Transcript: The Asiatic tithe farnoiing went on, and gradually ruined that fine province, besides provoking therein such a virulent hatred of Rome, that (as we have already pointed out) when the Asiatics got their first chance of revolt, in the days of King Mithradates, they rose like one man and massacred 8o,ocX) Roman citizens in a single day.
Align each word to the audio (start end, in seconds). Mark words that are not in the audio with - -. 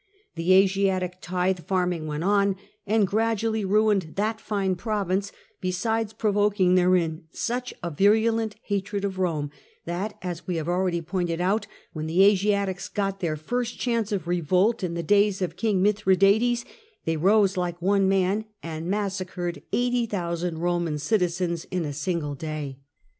The 0.33 0.53
Asiatic 0.53 1.19
tithe 1.21 1.59
farnoiing 1.59 2.07
went 2.07 2.23
on, 2.23 2.55
and 2.87 3.05
gradually 3.05 3.63
ruined 3.63 4.13
that 4.15 4.41
fine 4.41 4.75
province, 4.75 5.31
besides 5.59 6.11
provoking 6.11 6.73
therein 6.73 7.25
such 7.29 7.71
a 7.83 7.91
virulent 7.91 8.55
hatred 8.63 9.05
of 9.05 9.19
Rome, 9.19 9.51
that 9.85 10.17
(as 10.23 10.47
we 10.47 10.55
have 10.55 10.67
already 10.67 11.03
pointed 11.03 11.39
out) 11.39 11.67
when 11.93 12.07
the 12.07 12.23
Asiatics 12.23 12.89
got 12.89 13.19
their 13.19 13.35
first 13.37 13.77
chance 13.77 14.11
of 14.11 14.25
revolt, 14.27 14.83
in 14.83 14.95
the 14.95 15.03
days 15.03 15.39
of 15.39 15.55
King 15.55 15.83
Mithradates, 15.83 16.65
they 17.05 17.15
rose 17.15 17.55
like 17.55 17.79
one 17.79 18.09
man 18.09 18.45
and 18.63 18.87
massacred 18.87 19.61
8o,ocX) 19.71 20.57
Roman 20.57 20.97
citizens 20.97 21.65
in 21.65 21.85
a 21.85 21.93
single 21.93 22.33
day. 22.33 22.79